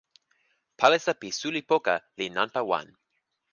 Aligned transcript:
palisa 0.79 1.11
pi 1.19 1.29
suli 1.39 1.61
poka 1.69 1.95
li 2.17 2.25
nanpa 2.35 2.61
wan. 2.69 2.87